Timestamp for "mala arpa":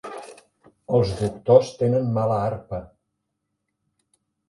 2.19-2.83